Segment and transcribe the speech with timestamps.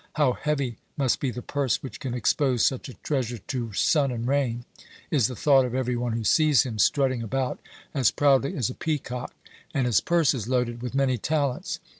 [0.13, 4.27] 'How heavy must be the purse which can expose such a treasure to sun and
[4.27, 4.65] rain!'
[5.11, 7.59] is the thought of every one who sees him strutting about
[7.93, 9.31] as proudly as a peacock.
[9.75, 11.79] And his purse is loaded with many talents.